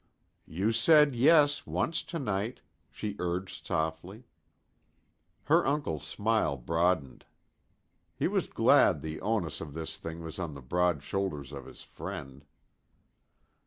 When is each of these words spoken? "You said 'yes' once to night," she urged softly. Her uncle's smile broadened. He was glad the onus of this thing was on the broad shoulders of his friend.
"You 0.47 0.71
said 0.71 1.15
'yes' 1.15 1.67
once 1.67 2.01
to 2.05 2.17
night," 2.17 2.61
she 2.89 3.15
urged 3.19 3.67
softly. 3.67 4.23
Her 5.43 5.63
uncle's 5.67 6.07
smile 6.07 6.57
broadened. 6.57 7.23
He 8.15 8.27
was 8.27 8.49
glad 8.49 9.01
the 9.01 9.21
onus 9.21 9.61
of 9.61 9.75
this 9.75 9.97
thing 9.99 10.23
was 10.23 10.39
on 10.39 10.55
the 10.55 10.61
broad 10.63 11.03
shoulders 11.03 11.51
of 11.51 11.67
his 11.67 11.83
friend. 11.83 12.45